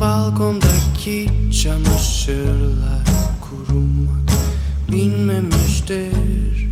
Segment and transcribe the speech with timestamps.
[0.00, 1.30] Balkondaki
[1.62, 3.04] çamaşırlar
[3.40, 4.30] kurumak
[4.92, 6.70] bilmemiştir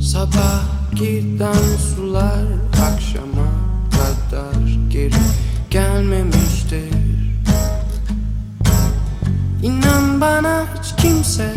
[0.00, 0.62] Sabah
[0.94, 2.44] giden sular
[2.92, 3.50] akşama
[3.90, 5.14] kadar geri
[5.70, 6.92] gelmemiştir.
[9.62, 11.54] İnan bana hiç kimse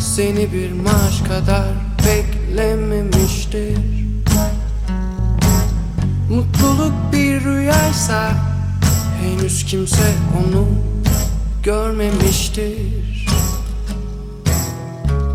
[0.00, 1.68] seni bir maaş kadar
[2.06, 3.78] beklememiştir.
[6.30, 8.21] Mutluluk bir rüyaysa
[9.52, 10.66] henüz kimse onu
[11.62, 13.26] görmemiştir.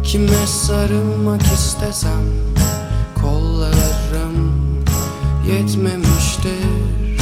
[0.03, 2.23] Kime sarılmak istesem
[3.21, 4.63] kollarım
[5.47, 7.21] yetmemiştir.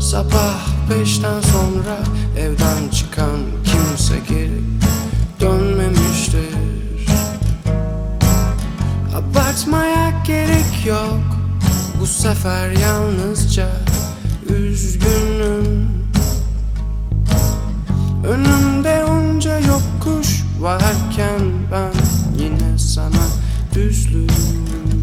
[0.00, 0.58] Sabah
[0.90, 1.98] beşten sonra
[2.38, 4.62] evden çıkan kimse geri
[5.40, 7.06] dönmemiştir.
[9.14, 11.20] Abartmaya gerek yok.
[12.00, 13.68] Bu sefer yalnızca
[14.50, 15.88] üzgünüm.
[18.28, 21.40] Önümde onca yokuş varken
[21.72, 21.92] ben
[22.42, 23.26] yine sana
[23.74, 24.99] düzlüğüm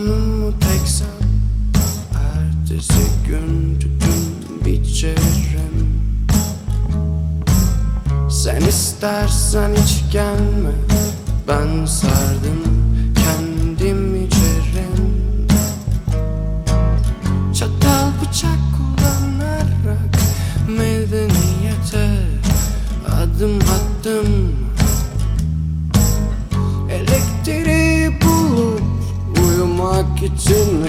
[0.00, 1.08] zamanımı teksem
[2.14, 6.00] Ertesi gün tütün biçerim
[8.30, 10.70] Sen istersen hiç gelme
[11.48, 12.29] Ben sardım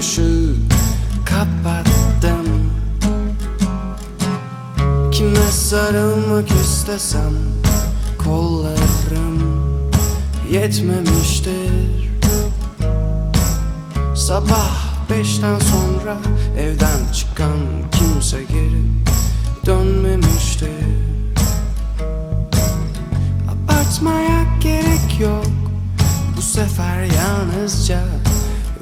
[0.02, 0.54] ışığı
[1.24, 2.46] kapattım.
[5.12, 7.32] Kime sarılmak istesem
[8.24, 9.38] kollarım
[10.50, 12.10] yetmemiştir.
[14.14, 14.70] Sabah
[15.10, 16.16] beşten sonra
[16.58, 17.58] evden çıkan
[17.92, 18.82] kimse geri
[19.66, 20.68] dönmemiştir.
[23.48, 25.46] Abartmaya gerek yok.
[26.36, 28.00] Bu sefer yalnızca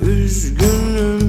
[0.02, 1.19] üzgünüm